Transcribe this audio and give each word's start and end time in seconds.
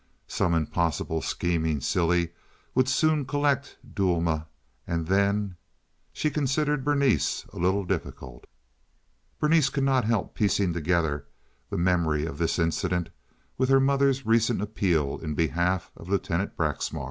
Some 0.25 0.55
impossible 0.55 1.21
scheming 1.21 1.79
silly 1.79 2.31
would 2.73 2.89
soon 2.89 3.23
collect 3.23 3.77
Duelma, 3.87 4.47
and 4.87 5.05
then— 5.05 5.57
She 6.11 6.31
considered 6.31 6.83
Berenice 6.83 7.43
a 7.53 7.59
little 7.59 7.85
difficult. 7.85 8.47
Berenice 9.39 9.69
could 9.69 9.83
not 9.83 10.05
help 10.05 10.33
piecing 10.33 10.73
together 10.73 11.27
the 11.69 11.77
memory 11.77 12.25
of 12.25 12.39
this 12.39 12.57
incident 12.57 13.09
with 13.59 13.69
her 13.69 13.79
mother's 13.79 14.25
recent 14.25 14.59
appeal 14.59 15.19
in 15.19 15.35
behalf 15.35 15.91
of 15.95 16.09
Lieutenant 16.09 16.57
Braxmar. 16.57 16.99